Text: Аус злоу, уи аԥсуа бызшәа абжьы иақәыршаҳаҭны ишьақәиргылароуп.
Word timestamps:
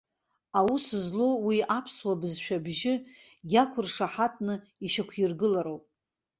Аус 0.59 0.85
злоу, 1.03 1.33
уи 1.47 1.57
аԥсуа 1.77 2.19
бызшәа 2.21 2.55
абжьы 2.59 2.93
иақәыршаҳаҭны 3.53 4.53
ишьақәиргылароуп. 4.85 5.83